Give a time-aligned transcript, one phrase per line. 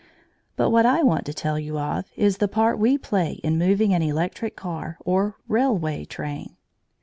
[0.55, 3.93] But what I want to tell you of, is the part we play in moving
[3.93, 6.55] an electric car or railway train.